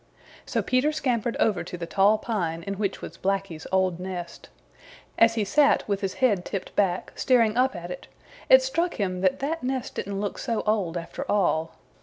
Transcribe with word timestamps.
So 0.47 0.63
Peter 0.63 0.91
scampered 0.91 1.37
over 1.39 1.63
to 1.63 1.77
the 1.77 1.85
tall 1.85 2.17
pine 2.17 2.63
in 2.63 2.79
which 2.79 3.03
was 3.03 3.19
Blacky's 3.19 3.67
old 3.71 3.99
nest. 3.99 4.49
As 5.15 5.35
he 5.35 5.45
sat 5.45 5.87
with 5.87 6.01
his 6.01 6.15
head 6.15 6.43
tipped 6.43 6.75
back, 6.75 7.13
staring 7.15 7.55
up 7.55 7.75
at 7.75 7.91
it, 7.91 8.07
it 8.49 8.63
struck 8.63 8.95
him 8.95 9.21
that 9.21 9.37
that 9.41 9.61
nest 9.61 9.93
didn't 9.93 10.19
look 10.19 10.39
so 10.39 10.63
old, 10.65 10.97
after 10.97 11.23
all. 11.29 11.75